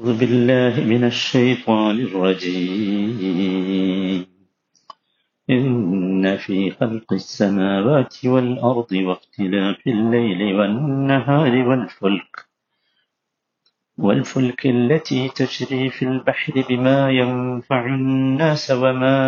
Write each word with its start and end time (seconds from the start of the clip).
أعوذ 0.00 0.18
بالله 0.20 0.84
من 0.84 1.04
الشيطان 1.04 2.00
الرجيم. 2.00 3.46
إن 5.50 6.36
في 6.36 6.70
خلق 6.70 7.12
السماوات 7.12 8.24
والأرض 8.24 8.92
واختلاف 8.92 9.86
الليل 9.86 10.54
والنهار 10.54 11.68
والفلك 11.68 12.46
والفلك 13.98 14.66
التي 14.66 15.28
تجري 15.28 15.90
في 15.90 16.04
البحر 16.04 16.64
بما 16.68 17.10
ينفع 17.10 17.86
الناس 17.86 18.70
وما 18.70 19.18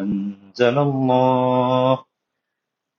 أنزل 0.00 0.78
الله. 0.78 2.07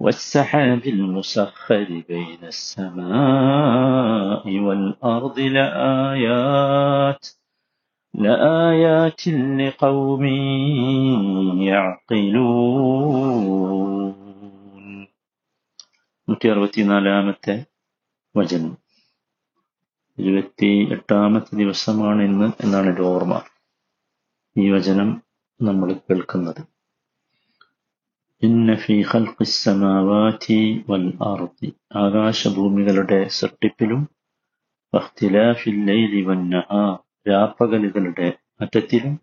والسحاب 0.00 0.86
المسخر 0.86 2.02
بين 2.08 2.38
السماء 2.44 2.98
والأرض 4.58 5.38
لآيات 5.56 7.26
لآيات 8.14 9.22
لقوم 9.60 10.24
يعقلون 13.26 14.16
നൂറ്റി 16.28 16.48
അറുപത്തിനാലാമത്തെ 16.48 17.64
വചനം 18.34 18.76
ഇരുപത്തി 20.18 20.88
എട്ടാമത്തെ 20.90 21.56
ദിവസമാണ് 21.56 22.22
ഇന്ന് 22.22 22.64
എന്നാണ് 22.64 22.86
എൻ്റെ 22.86 23.02
ഓർമ്മ 23.02 23.40
ഈ 24.56 24.70
വചനം 24.70 25.22
നമ്മൾ 25.60 26.00
കേൾക്കുന്നത് 26.06 26.62
ഇന്ന 28.42 28.74
ഫീ 28.80 28.94
ഖൽഖിസ് 29.10 29.60
സമാവാതി 29.60 30.58
വൽ 30.88 31.06
അർദി 31.28 31.68
ആകാശഭൂമികളുടെ 32.00 33.20
സൃഷ്ടിപ്പിലും 33.36 34.00
വഖ്തിലാഫിൽ 34.92 35.78
ലൈലി 35.88 36.20
വൻ 36.28 36.42
നഹാർ 36.52 36.96
രാപ്പകലുകളുടെ 37.26 38.28
അറ്റത്തിലും 38.62 39.14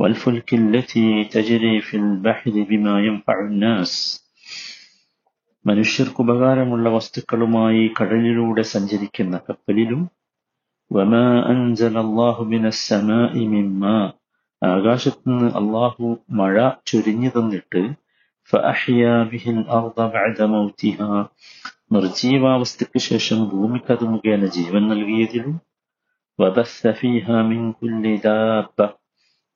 والفلك 0.00 0.48
التي 0.54 1.04
تجري 1.26 1.74
في 1.80 1.96
البحر 1.98 2.54
بما 2.70 2.94
ينفع 3.00 3.36
الناس 3.46 3.92
മനുഷ്യർക്ക് 5.64 6.20
ഉപകാരമുള്ള 6.24 6.86
വസ്തുക്കളുമായി 6.94 7.82
കടലിലൂടെ 7.98 8.64
സഞ്ചരിക്കുന്ന 8.72 9.36
കപ്പലിലും 9.46 10.00
വമാ 10.90 11.22
അൻസല 11.50 11.96
അല്ലാഹു 12.02 12.42
മിനസ് 12.50 12.82
സമാഇ 12.88 13.44
മിമ്മാ 13.52 13.94
ആകാശത്തുനിന്ന് 14.62 15.48
അള്ളാഹു 15.60 16.08
മഴ 16.40 16.56
ചൊരിഞ്ഞു 16.90 17.30
തന്നിട്ട് 17.36 17.82
فأحيا 18.50 19.14
به 19.24 19.44
الأرض 19.56 19.96
بعد 20.14 20.38
موتها 20.54 21.12
നിർജീവാവസ്ഥയ്ക്ക് 21.94 23.00
ശേഷം 23.08 23.40
ഭൂമിക്കത് 23.52 24.04
മുഖേന 24.12 24.44
ജീവൻ 24.56 24.82
നൽകിയതിലും 24.92 25.54
وبث 26.38 26.80
فيها 27.00 27.36
من 27.50 27.60
كل 27.72 28.04
دابة 28.26 28.86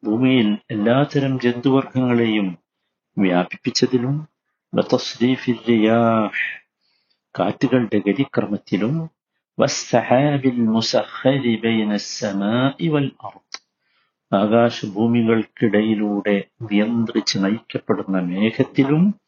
ഭൂമിയിൽ 0.02 0.48
എല്ലാത്തരം 0.74 1.32
ജന്തുവർഗങ്ങളെയും 1.44 2.48
വ്യാപിപ്പിച്ചതിലും 3.16 4.16
وتصريف 4.72 5.42
الرياح 5.48 6.34
കാറ്റുകളുടെ 7.34 7.98
ഗതിക്രമത്തിലും 8.06 8.94
والسحاب 9.58 10.42
المسخر 10.46 11.42
بين 11.64 11.90
السماء 11.92 12.76
والأرض 12.88 13.41
ആകാശഭൂമികൾക്കിടയിലൂടെ 14.33 16.43
നിയന്ത്രിച്ച് 16.61 17.43
നയിക്കപ്പെടുന്ന 17.43 18.19
മേഘത്തിലും 18.19 19.19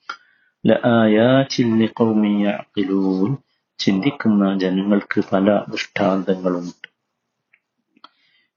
ചിന്തിക്കുന്ന 3.79 4.59
ജനങ്ങൾക്ക് 4.59 5.23
പല 5.33 5.63
ദൃഷ്ടാന്തങ്ങളുണ്ട്. 5.69 6.87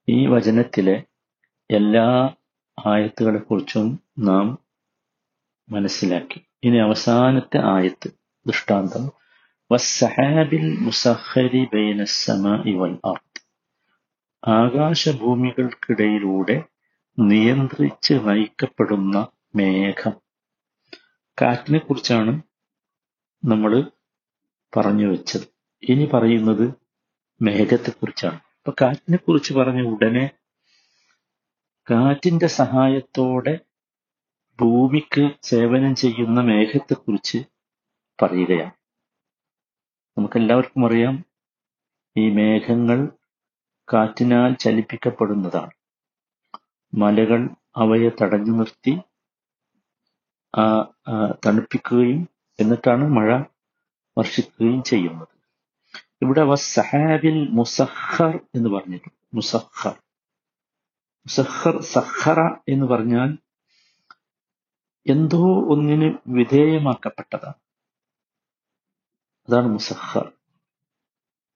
ഈ 0.08 0.26
വചനത്തിലെ 0.26 1.02
എല്ലാ 1.70 2.30
ആയത്തുകളെ 2.78 3.38
കുറിച്ചും 3.38 4.00
നാം 4.18 4.58
മനസ്സിലാക്കി. 5.68 6.40
ഇനി 6.64 6.76
അവസാനത്തെ 6.76 7.74
ആയത്ത് 7.74 8.10
ദൃഷ്ടാന്തം. 8.46 9.10
വസ്സഹാബിൽ 9.70 10.76
മുസഹരി 10.80 11.68
ബൈന 11.74 12.04
സമാഇ 12.04 12.80
വൽ 12.80 12.98
അർദ്. 13.04 13.27
ആകാശഭൂമികൾക്കിടയിലൂടെ 14.42 16.64
നിയന്ത്രിച്ച് 17.18 18.14
നയിക്കപ്പെടുന്ന 18.14 19.26
മേഘം. 19.56 20.12
കാറ്റിനെ 21.38 21.78
കുറിച്ചാണ് 21.78 22.42
നമ്മൾ 23.42 23.90
പറഞ്ഞു 24.76 25.06
വെച്ചത്. 25.06 25.46
ഇനി 25.82 26.08
പറയുന്നത് 26.14 26.74
മേഘത്തെക്കുറിച്ചാണ്. 27.42 28.40
അപ്പൊ 28.58 28.72
കാറ്റിനെ 28.80 29.16
കുറിച്ച് 29.16 29.54
പറഞ്ഞ 29.54 29.82
ഉടനെ 29.82 30.30
കാറ്റിന്റെ 31.86 32.46
സഹായത്തോടെ 32.46 33.58
ഭൂമിക്ക് 34.58 35.30
സേവനം 35.42 35.94
ചെയ്യുന്ന 35.94 36.40
മേഘത്തെക്കുറിച്ച് 36.40 37.38
പറയുകയാണ്. 38.18 38.72
നമുക്കെല്ലാവർക്കും 40.16 40.86
അറിയാം 40.86 41.24
ഈ 42.16 42.30
മേഘങ്ങൾ 42.30 43.17
കാറ്റിനാൽ 43.92 44.54
ചലിപ്പിക്കപ്പെടുന്നതാണ്. 44.54 45.70
മലകൾ 46.94 47.48
അവയെ 47.76 48.10
തടഞ്ഞു 48.22 48.52
നിർത്തി 48.52 49.00
ആ 50.58 50.80
തണുപ്പിക്കുകയും 51.46 52.28
എന്നിട്ടാണ് 52.60 53.04
മഴ 53.04 53.42
വർഷിക്കുകയും 54.18 54.82
ചെയ്യുന്നത്. 54.82 55.28
ഇവിടെ 56.22 56.42
വസ്സഹാബിൽ 56.42 57.48
മുസഹർ 57.50 58.40
എന്ന് 58.54 58.68
പറഞ്ഞിട്ടുണ്ട്. 58.68 59.36
മുസഹർ. 59.36 59.94
മുസഹർ 61.26 61.80
സഖറ 61.80 62.40
എന്ന് 62.68 62.86
പറഞ്ഞാൽ 62.86 63.38
എന്തോ 65.06 65.66
ഒന്നിന് 65.68 66.14
വിധേയമാക്കപ്പെട്ടതാണ്. 66.26 67.54
അതാണ് 69.48 69.66
മുസഹർ. 69.66 70.32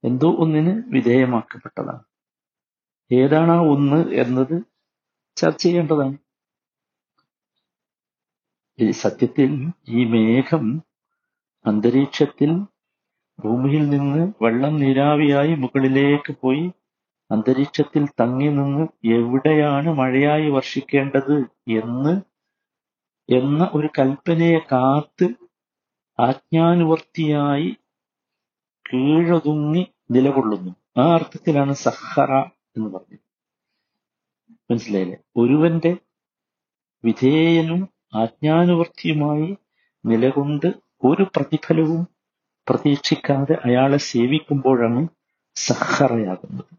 എന്തോ 0.04 0.36
ഒന്നിന് 0.38 0.82
വിധേയമാക്കപ്പെട്ടതാണ്. 0.86 2.02
ഏതാണ് 3.12 3.52
ആ 3.52 3.62
ഒന്ന് 3.74 4.00
എന്നത് 4.12 4.56
ചർച്ച 5.36 5.62
ചെയ്യേണ്ടതാണ്. 5.62 6.16
ഈ 8.78 8.90
സത്യത്തിൽ 8.90 9.50
ഈ 9.88 10.04
മേഘം 10.04 10.64
അന്തരീക്ഷത്തിൽ 11.64 12.50
ഭൂമിയിൽ 13.38 13.84
നിന്ന് 13.88 14.22
വെള്ളം 14.42 14.74
നീരാവിയായി 14.76 15.54
മുകളിലേക്ക് 15.54 16.32
പോയി 16.40 16.64
അന്തരീക്ഷത്തിൽ 17.30 18.04
തങ്ങി 18.20 18.48
നിന്ന് 18.48 18.84
എവിടെയാണ് 19.16 19.90
മഴയായി 20.00 20.48
വർഷിക്കേണ്ടത് 20.50 21.36
എന്ന് 21.80 22.14
എന്ന 23.28 23.70
ഒരു 23.74 23.88
കൽപ്പനയെ 23.98 24.58
കാത്ത് 24.72 25.26
ആജ്ഞാനുവർത്തിയായി 26.18 27.70
കീഴൊതുങ്ങി 28.86 29.82
നിലകൊള്ളുന്നു. 30.10 30.72
ആ 30.98 31.04
അർത്ഥത്തിലാണ് 31.14 31.74
സഹറ 31.84 32.30
എന്ന് 32.76 32.88
പറഞ്ഞു. 32.90 33.18
മനസ്സിലായില്ലേ? 34.70 35.18
ഒരുവന്റെ 35.36 35.96
വിധേയനും 37.04 37.88
ആജ്ഞാനുവർത്തിയുമായി 38.14 39.56
നിലകൊണ്ട് 40.04 40.66
ഒരു 41.04 41.22
പ്രതിഫലവും 41.22 42.02
പ്രതീക്ഷിക്കാതെ 42.68 43.54
അയാളെ 43.64 43.96
സേവിക്കുമ്പോഴാണ് 43.96 45.08
സഹറയാകുന്നത്. 45.56 46.72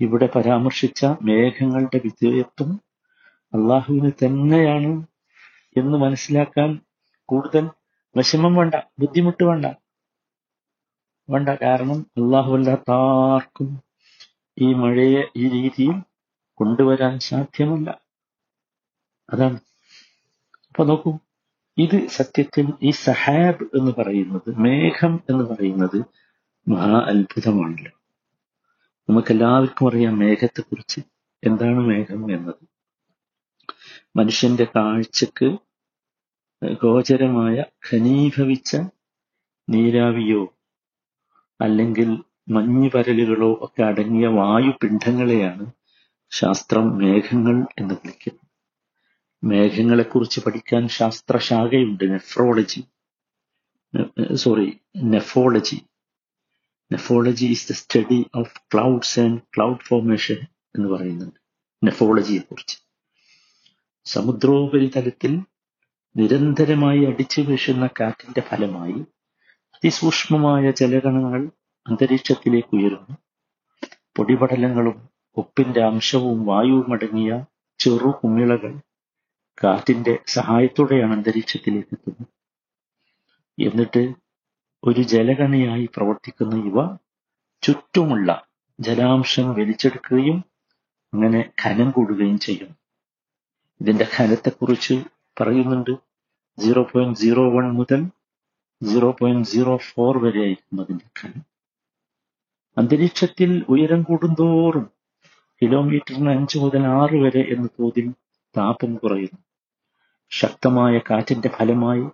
ഇവിടെ 0.00 0.28
പരാമർശിച്ച 0.36 1.04
മേഘങ്ങളുടെ 1.22 2.00
വിധേയത്വം 2.04 2.70
അള്ളാഹുവിന് 3.52 4.12
തന്നെയാണ് 4.12 4.92
എന്ന് 5.76 5.98
മനസ്സിലാക്കാൻ 5.98 6.70
കൂടുതൽ 7.28 7.64
വിഷമം 8.16 8.54
വേണ്ട 8.54 8.74
ബുദ്ധിമുട്ട് 8.98 9.44
വേണ്ട. 9.44 9.66
വേണ്ട 11.30 11.48
കാരണം 11.48 11.98
അള്ളാഹു 12.00 12.54
അല്ലാത്താർക്കും 12.54 13.82
ഈ 14.58 14.72
മഴയെ 14.72 15.22
ഈ 15.36 15.48
രീതിയിൽ 15.48 16.02
കൊണ്ടുവരാൻ 16.54 17.18
സാധ്യമല്ല. 17.18 18.00
അതാണ്. 19.30 19.60
അപ്പൊ 20.68 20.84
നോക്കൂ 20.84 21.18
ഇത് 21.78 22.06
സത്യത്തിൽ 22.08 22.72
ഈ 22.82 22.90
സഹാബ് 22.90 23.76
എന്ന് 23.76 23.92
പറയുന്നത് 23.98 24.56
മേഘം 24.56 25.20
എന്ന് 25.30 25.44
പറയുന്നത് 25.44 26.04
മഹാ 26.68 27.00
അത്ഭുതമാണല്ലോ. 27.00 27.92
നമുക്കെല്ലാവർക്കും 29.08 29.88
അറിയാം 29.88 30.18
മേഘത്തെക്കുറിച്ച് 30.18 31.00
എന്താണ് 31.44 31.80
മേഘം 31.80 32.34
എന്നത്. 32.34 32.54
മനുഷ്യന്റെ 34.16 34.64
കാഴ്ചക്ക് 34.64 35.56
ഗോചരമായ 36.82 37.64
ഖനീഭവിച്ച 37.92 38.76
നീരാവിയോ 39.70 40.53
അല്ലെങ്കിൽ 41.60 42.22
മഞ്ഞുപരലുകളോ 42.48 43.58
ഒക്കെ 43.60 43.82
അടങ്ങിയ 43.82 44.26
വായുപിണ്ഡങ്ങളെയാണ് 44.26 45.66
ശാസ്ത്രം 46.30 46.98
മേഘങ്ങൾ 46.98 47.66
എന്ന് 47.78 47.94
വിളിക്കുന്നത്. 47.94 48.48
മേഘങ്ങളെക്കുറിച്ച് 49.44 50.40
പഠിക്കാൻ 50.40 50.88
ശാസ്ത്രശാഖയുണ്ട്. 50.88 52.04
Nephrology 52.12 52.82
sorry 54.34 54.78
nephology 54.96 55.76
nephology 56.92 57.46
is 57.46 57.68
the 57.72 57.72
study 57.72 58.26
of 58.34 58.60
clouds 58.74 59.20
and 59.20 59.40
cloud 59.56 59.80
formation 59.80 60.36
എന്ന് 60.76 60.88
പറയുന്നുണ്ട്. 60.88 61.40
നെഫോളജിയെ 61.84 62.38
കുറിച്ച് 62.38 62.76
സമുദ്രോപരിതലത്തിൽ 64.04 65.40
നിരന്തരമായി 66.16 67.04
അടിച്ചു 67.04 67.40
വീശുന്ന 67.40 67.88
കാറ്റിന്റെ 68.00 68.40
ഫലമായി 68.40 69.04
അതിസൂക്ഷ്മമായ 69.84 70.70
ജലകണങ്ങൾ 70.70 71.42
അന്തരീക്ഷത്തിലേക്ക് 71.86 72.76
ഉയരുന്നു. 72.76 73.14
പൊടിപടലങ്ങളും 74.16 74.96
ഉപ്പിന്റെ 75.36 75.80
അംശവും 75.84 76.46
വായുവും 76.46 76.92
അടങ്ങിയ 76.92 77.30
ചെറു 77.78 78.10
കുമിളകൾ 78.10 78.72
കാറ്റിന്റെ 79.64 80.18
സഹായത്തോടെയാണ് 80.26 81.12
അന്തരീക്ഷത്തിലേക്ക് 81.12 81.92
എത്തുന്നത്. 81.92 82.30
എന്നിട്ട് 83.58 84.02
ഒരു 84.82 85.02
ജലകണിയായി 85.02 85.86
പ്രവർത്തിക്കുന്ന 85.96 86.54
ഇവ 86.66 86.78
ചുറ്റുമുള്ള 87.62 88.30
ജലാംശം 88.80 89.54
വലിച്ചെടുക്കുകയും 89.54 90.38
അങ്ങനെ 91.12 91.50
ഖനം 91.62 91.90
കൂടുകയും 91.90 92.38
ചെയ്യുന്നു 92.38 92.76
ഇതിന്റെ 93.80 94.06
ഖനത്തെക്കുറിച്ച് 94.16 94.94
പറയുന്നുണ്ട്. 95.40 95.94
സീറോ 96.58 96.82
പോയിന്റ് 96.82 97.18
സീറോ 97.18 97.44
വൺ 97.50 97.72
മുതൽ 97.72 98.00
സീറോ 98.84 99.10
പോയിന്റ് 99.18 99.48
സീറോ 99.48 99.76
ഫോർ 99.88 100.14
വരെ 100.18 100.40
ആയിരിക്കും 100.40 100.80
അതിന്റെ 100.80 101.06
അന്തരീക്ഷത്തിൽ 102.76 103.50
ഉയരം 103.68 104.02
കൂടുന്തോറും 104.02 104.86
കിലോമീറ്ററിന് 105.62 106.30
അഞ്ച് 106.30 106.58
മുതൽ 106.58 106.82
ആറ് 107.00 107.16
വരെ 107.22 107.42
എന്ന 107.54 107.66
തോതിൽ 107.78 108.06
താപം 108.54 108.94
കുറയുന്നു. 108.94 109.40
ശക്തമായ 110.32 110.94
കാറ്റിന്റെ 111.10 111.48
ഫലമായി 111.48 112.04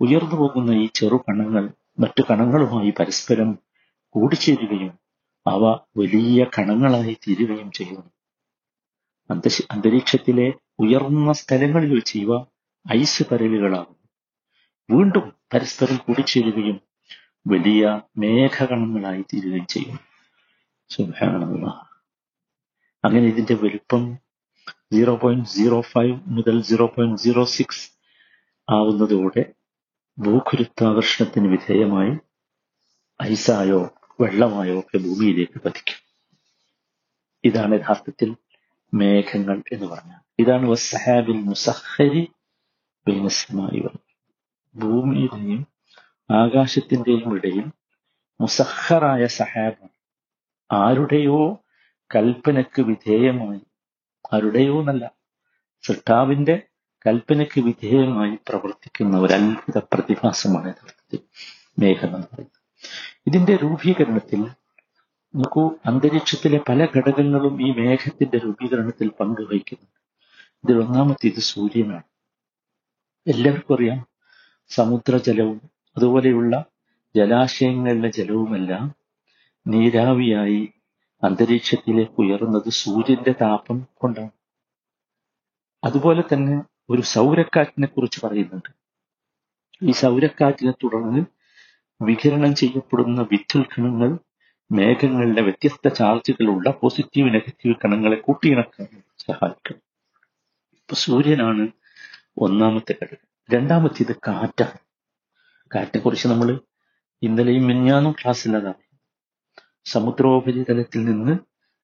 ഉയർന്നു 0.00 0.36
പോകുന്ന 0.36 0.70
ഈ 0.82 0.86
ചെറു 0.94 1.18
കണങ്ങൾ 1.26 1.64
മറ്റു 1.98 2.22
കണങ്ങളുമായി 2.30 2.90
പരസ്പരം 2.90 3.50
കൂടിച്ചേരുകയും 4.14 4.94
അവ 5.46 5.62
വലിയ 5.96 6.46
കണങ്ങളായി 6.56 7.14
തീരുകയും 7.24 7.70
ചെയ്യുന്നു. 7.70 8.08
അന്തരീക്ഷത്തിലെ 9.70 10.48
ഉയർന്ന 10.80 11.32
സ്ഥലങ്ങളിൽ 11.32 11.92
വെച്ച് 11.94 12.16
ഇവ 12.18 12.32
ഐസ് 12.86 13.22
പരലുകളാകുന്നു 13.30 13.98
വീണ്ടും 14.88 15.26
പരസ്പരം 15.54 15.96
കൂടിച്ചേരുകയും 15.96 16.78
വലിയ 17.46 18.02
മേഘകണങ്ങളായി 18.18 19.22
തീരുകയും 19.22 19.66
ചെയ്യും. 19.66 19.98
സുബാനുള്ള 20.90 21.66
അങ്ങനെ 23.04 23.26
ഇതിന്റെ 23.26 23.54
വലുപ്പം 23.54 24.02
സീറോ 24.92 25.14
പോയിന്റ് 25.16 25.48
സീറോ 25.48 25.80
ഫൈവ് 25.80 26.20
മുതൽ 26.26 26.62
സീറോ 26.62 26.86
പോയിന്റ് 26.86 27.20
സീറോ 27.20 27.44
സിക്സ് 27.44 27.84
ആവുന്നതോടെ 28.68 29.52
ഭൂഗുരുത്വാകർഷണത്തിന് 30.18 31.48
വിധേയമായി 31.48 32.12
ഐസായോ 33.22 33.80
വെള്ളമായോ 34.20 34.78
ഒക്കെ 34.78 34.98
ഭൂമിയിലേക്ക് 34.98 35.58
പതിക്കും. 35.60 35.98
ഇതാണ് 37.44 37.74
യഥാർത്ഥത്തിൽ 37.74 38.30
മേഘങ്ങൾ 38.94 39.62
എന്ന് 39.72 39.86
പറഞ്ഞാൽ. 39.86 40.20
ഇതാണ് 40.38 40.64
വസ്സഹാബിൽ 40.66 41.40
മുസഹരി 41.50 42.22
ബൈനസ്മായി 43.06 43.80
ഭൂമിയുടെയും 44.74 45.60
ആകാശത്തിന്റെയും 46.30 47.36
ഇടയിൽ 47.36 47.66
മുസഹറായ 48.40 49.26
സഹാബ് 49.38 49.86
ആരുടെയോ 50.70 51.38
കൽപ്പനയ്ക്ക് 52.10 52.82
വിധേയമായി 52.82 53.62
ആരുടെയോ 54.32 54.80
എന്നല്ല 54.80 55.04
സൃഷ്ടാവിന്റെ 55.84 56.56
കൽപ്പനയ്ക്ക് 57.06 57.60
വിധേയമായി 57.60 58.38
പ്രവർത്തിക്കുന്ന 58.48 59.18
ഒരു 59.18 59.32
അത്ഭുത 59.32 59.78
പ്രതിഭാസമാണ് 59.92 60.68
യഥാർത്ഥത്തിൽ 60.68 61.20
മേഘം 61.78 62.10
എന്ന് 62.16 62.26
പറയുന്നത്. 62.26 62.58
ഇതിന്റെ 63.26 63.54
രൂപീകരണത്തിൽ 63.56 64.40
നോക്കൂ 65.34 65.62
അന്തരീക്ഷത്തിലെ 65.86 66.58
പല 66.68 66.84
ഘടകങ്ങളും 66.84 67.66
ഈ 67.66 67.70
മേഘത്തിന്റെ 67.72 68.38
രൂപീകരണത്തിൽ 68.38 69.08
പങ്കുവഹിക്കുന്നുണ്ട്. 69.20 69.98
ഇതിൽ 70.64 70.78
ഒന്നാമത്തേത് 70.78 71.40
സൂര്യനാണ്. 71.50 72.06
എല്ലാവർക്കും 73.26 73.74
അറിയാം 73.74 74.00
സമുദ്രജലവും 74.70 75.58
അതുപോലെയുള്ള 75.96 76.54
ജലാശയങ്ങളിലെ 77.14 78.10
ജലവുമെല്ലാം 78.10 78.84
നീരാവിയായി 79.66 80.60
അന്തരീക്ഷത്തിലേക്ക് 81.22 82.18
ഉയർന്നത് 82.18 82.68
സൂര്യന്റെ 82.70 83.32
താപം 83.40 83.88
കൊണ്ടാണ്. 83.94 84.32
അതുപോലെ 85.84 86.22
തന്നെ 86.22 86.56
ഒരു 86.90 87.02
സൗരക്കാറ്റിനെ 87.02 87.86
കുറിച്ച് 87.86 88.26
പറയുന്നുണ്ട്. 88.26 88.70
ഈ 89.82 89.92
സൗരക്കാറ്റിനെ 89.92 90.72
തുടർന്ന് 90.84 91.20
വികിരണം 92.00 92.54
ചെയ്യപ്പെടുന്ന 92.54 93.20
വിദ്യുൽ 93.22 93.62
കണങ്ങൾ 93.62 94.10
മേഘങ്ങളിലെ 94.70 95.42
വ്യത്യസ്ത 95.42 95.88
ചാർജുകളുള്ള 95.88 96.70
പോസിറ്റീവ് 96.70 97.34
നെഗറ്റീവ് 97.34 97.74
കണങ്ങളെ 97.74 98.16
കൂട്ടിയിണക്കാൻ 98.16 98.88
സഹായിക്കും. 99.18 99.78
ഇപ്പൊ 100.78 100.94
സൂര്യനാണ് 100.94 101.64
ഒന്നാമത്തെ 102.38 102.94
ഘടകം. 103.02 103.29
രണ്ടാമത്തേത് 103.50 104.14
കാറ്റാണ് 104.26 104.78
കാറ്റിനെ 105.70 106.00
കുറിച്ച് 106.02 106.26
നമ്മൾ 106.28 106.48
ഇന്നലെയും 107.22 107.64
മിഞ്ഞാന്നും 107.66 108.12
ക്ലാസ്സിൽ 108.12 108.52
അതാണ് 108.56 108.82
സമുദ്രോപരിതലത്തിൽ 109.86 111.00
നിന്ന് 111.04 111.34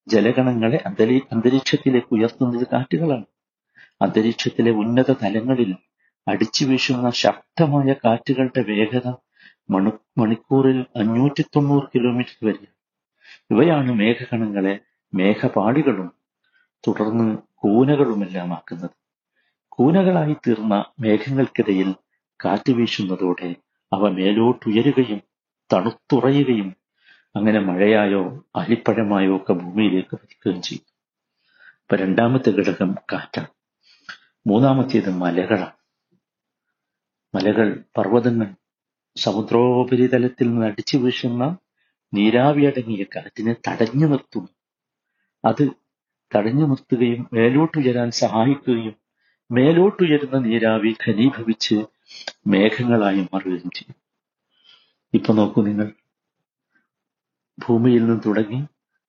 ജലഗണങ്ങളെ 0.07 0.79
അന്തരീ 0.89 1.17
അന്തരീക്ഷത്തിലേക്ക് 1.33 2.11
ഉയർത്തുന്നത് 2.17 2.65
കാറ്റുകളാണ്. 2.73 3.27
അന്തരീക്ഷത്തിലെ 4.01 4.73
ഉന്നത 4.83 5.11
തലങ്ങളിൽ 5.23 5.71
അടിച്ചു 6.27 6.65
വീശുന്ന 6.65 7.09
ശക്തമായ 7.23 7.93
കാറ്റുകളുടെ 8.05 8.63
വേഗത 8.71 9.09
മണു 9.69 9.91
മണിക്കൂറിൽ 10.21 10.79
അഞ്ഞൂറ്റി 11.01 11.43
തൊണ്ണൂറ് 11.55 11.87
കിലോമീറ്റർ 11.95 12.39
വരെ 12.49 12.67
ഇവയാണ് 13.51 13.91
മേഘഗണങ്ങളെ 14.01 14.75
മേഘപാളികളും 15.13 16.09
തുടർന്ന് 16.85 17.27
കൂനകളുമെല്ലാം 17.63 18.51
ആക്കുന്നത് 18.55 18.95
കൂനകളായി 19.79 20.35
തീർന്ന 20.47 20.75
മേഘങ്ങൾക്കിടയിൽ 21.01 21.89
കാറ്റ് 22.45 22.73
വീശുന്നതോടെ 22.73 23.51
അവ 23.93 24.09
മേലോട്ടുയരുകയും 24.09 25.21
തണുത്തുറയുകയും 25.73 26.69
അങ്ങനെ 27.37 27.61
മഴയായോ 27.61 28.23
അലിപ്പഴമായോ 28.57 29.37
ഒക്കെ 29.37 29.53
ഭൂമിയിലേക്ക് 29.53 30.17
പതിക്കുകയും 30.17 30.63
ചെയ്യും 30.63 30.87
ഇപ്പൊ 31.83 31.97
രണ്ടാമത്തെ 31.97 32.51
ഘടകം 32.51 32.95
കാറ്റാണ്. 33.13 33.51
മൂന്നാമത്തേത് 34.47 35.11
മലകളാണ്. 35.11 35.77
മലകൾ 37.35 37.85
പർവതങ്ങൾ 37.99 38.49
സമുദ്രോപരിതലത്തിൽ 39.17 40.47
നിന്ന് 40.49 40.67
അടിച്ചു 40.67 40.97
വീശുന്ന 40.97 41.45
നീരാവിയടങ്ങിയ 42.13 43.05
കാറ്റിനെ 43.17 43.57
തടഞ്ഞു 43.69 44.07
നിർത്തുന്നു. 44.07 44.51
അത് 45.45 45.65
തടഞ്ഞു 46.33 46.67
നിർത്തുകയും 46.67 47.29
മേലോട്ടുയരാൻ 47.33 48.11
സഹായിക്കുകയും 48.11 48.97
മേലോട്ടുയരുന്ന 49.51 50.39
നീരാവി 50.39 50.95
ഘനീഭവിച്ച് 51.09 51.75
മേഘങ്ങളായി 52.47 53.21
മാറുകയും 53.21 53.71
ചെയ്യും. 53.71 53.95
ഇപ്പൊ 55.15 55.35
നോക്കൂ 55.35 55.63
നിങ്ങൾ. 55.63 55.93
ഭൂമിയിൽ 57.59 58.05
നിന്ന് 58.05 58.21
തുടങ്ങി 58.27 58.65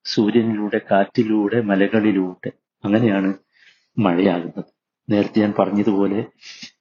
സൂര്യനിലൂടെ 0.06 0.82
കാറ്റിലൂടെ 0.91 1.62
മലകളിലൂടെ 1.62 2.51
അങ്ങനെയാണ് 2.86 3.34
മഴയാകുന്നത്. 3.98 4.63
നേരത്തെ 5.10 5.39
ഞാൻ 5.39 5.53
പറഞ്ഞതുപോലെ 5.60 6.25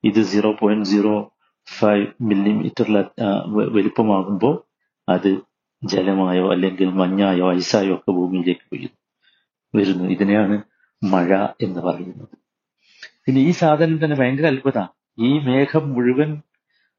ഇത് 0.05 0.23
സീറോ 0.23 0.53
പോയിന്റ് 0.53 0.89
സീറോ 0.89 1.33
ഫൈവ് 1.79 2.07
മില്ലിമീറ്ററിൽ 2.21 3.05
വലുപ്പമാകുമ്പോൾ 3.47 4.63
അത് 5.09 5.39
ജലമായോ 5.85 6.53
അല്ലെങ്കിൽ 6.53 6.89
മഞ്ഞായോ 6.89 7.55
ഐസായോ 7.55 7.95
ഒക്കെ 7.95 8.11
ഭൂമിയിലേക്ക് 8.11 8.61
വീഴുന്നു 8.73 8.99
വരുന്നു. 9.75 10.05
ഇതിനെയാണ് 10.05 10.63
മഴ 11.03 11.47
എന്ന് 11.61 11.81
പറയുന്നത്. 11.81 12.46
പിന്നെ 13.27 13.41
ഈ 13.43 13.51
സാധനം 13.51 14.05
തന്നെ 14.05 14.17
ഭയങ്കര 14.17 14.47
അത്ഭുതമാണ്. 14.47 14.89
ഈ 15.19 15.39
മേഘം 15.47 15.85
മുഴുവൻ 15.95 16.31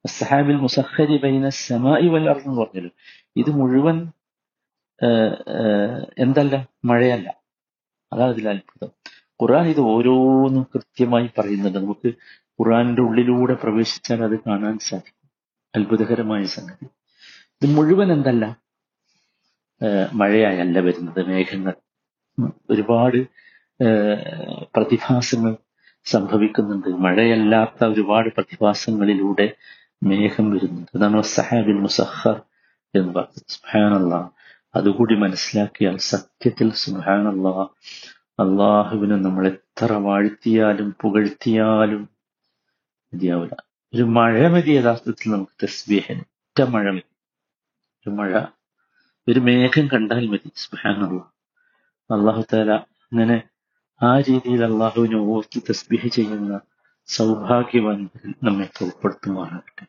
സഹാബിൽ 0.05 0.55
മുസഹരി 0.55 1.17
ബൈന 1.17 1.49
സമായി 1.49 2.07
വല്ലർ 2.07 2.37
എന്ന് 2.37 2.61
പറഞ്ഞല്ലോ. 2.61 2.91
ഇത് 3.35 3.49
മുഴുവൻ 3.49 3.97
എന്തല്ല? 6.19 6.55
മഴയല്ല. 6.85 7.29
അതാണ് 8.13 8.31
ഇതിൽ 8.33 8.49
അത്ഭുതം. 8.49 8.91
ഖുർആൻ 9.41 9.65
ഇത് 9.67 9.79
ഓരോന്നും 9.79 10.63
കൃത്യമായി 10.75 11.29
പറയുന്നുണ്ട്. 11.37 11.79
നമുക്ക് 11.79 12.09
ഖുർആന്റെ 12.59 13.01
ഉള്ളിലൂടെ 13.01 13.53
പ്രവേശിച്ചാൽ 13.53 14.23
അത് 14.23 14.39
കാണാൻ 14.39 14.77
സാധിക്കും. 14.79 15.29
അത്ഭുതകരമായ 15.75 16.43
സംഗതി. 16.43 16.85
ഇത് 17.61 17.67
മുഴുവൻ 17.75 18.11
എന്തല്ല? 18.13 18.45
മഴയായല്ല 20.13 20.79
വരുന്നത്. 20.79 21.21
മേഘങ്ങൾ 21.27 21.73
ഒരുപാട് 22.69 23.17
പ്രതിഭാസങ്ങൾ 24.75 25.55
സംഭവിക്കുന്നുണ്ട്. 26.07 26.87
മഴയല്ലാത്ത 26.87 27.85
ഒരുപാട് 27.85 28.29
പ്രതിഭാസങ്ങളിലൂടെ 28.29 29.55
മേഘം 30.03 30.51
വരുന്നുണ്ട്. 30.51 30.97
അതാണ് 30.97 31.21
സഹാബിൻ 31.21 31.81
മുസഹർ 31.81 32.41
എന്ന് 32.95 33.13
പറഞ്ഞത്. 33.13 33.43
സുഹാനല്ല 33.47 34.31
അതുകൂടി 34.75 35.15
മനസ്സിലാക്കിയാൽ 35.15 35.97
സത്യത്തിൽ 35.97 36.71
സുഹാനല്ല 36.71 37.47
അള്ളാഹുവിനെ 38.39 39.15
നമ്മൾ 39.15 39.47
എത്ര 39.47 39.93
വാഴ്ത്തിയാലും 39.93 40.95
പുകഴ്ത്തിയാലും 41.01 42.09
മതിയാവില്ല. 43.13 43.55
ഒരു 43.93 44.03
മഴ 44.03 44.47
മതി 44.47 44.71
യഥാർത്ഥത്തിൽ 44.71 45.31
നമുക്ക് 45.31 45.63
തസ്ബീഹന് 45.63 46.19
ഒറ്റ 46.19 46.61
മഴ 46.61 46.91
മതി. 46.91 47.15
ഒരു 47.99 48.09
മഴ. 48.09 48.41
ഒരു 49.27 49.39
മേഘം 49.39 49.87
കണ്ടാൽ 49.87 50.27
മതി. 50.27 50.51
സുഹാനുള്ള 50.55 51.21
അള്ളാഹു 52.13 52.43
താല 52.53 52.71
അങ്ങനെ 52.71 53.41
ആ 54.01 54.19
രീതിയിൽ 54.19 54.65
അള്ളാഹുവിനെ 54.65 55.19
ഓർത്ത് 55.27 55.59
തസ്ബീഹ് 55.69 56.07
ചെയ്യുന്ന 56.07 56.55
സൗഭാഗ്യവാൻ 57.09 57.99
നമ്മെ 58.43 58.67
ഉൾപ്പെടുത്തുമാറാകട്ടെ 58.81 59.85